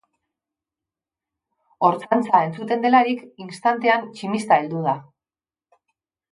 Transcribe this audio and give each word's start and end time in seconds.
Ortzantza 1.89 2.41
entzuten 2.47 2.83
delarik 2.87 3.23
istantean 3.47 4.11
tximista 4.17 4.61
heldu 4.61 4.85
da. 4.91 4.99